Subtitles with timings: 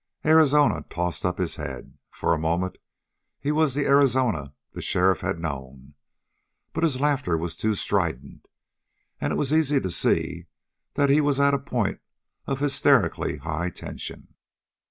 [0.25, 1.95] Arizona tossed up his head.
[2.09, 2.79] For a moment
[3.39, 5.93] he was the Arizona the sheriff had known,
[6.73, 8.47] but his laughter was too strident,
[9.19, 10.47] and it was easy to see
[10.95, 11.99] that he was at a point
[12.47, 14.33] of hysterically high tension.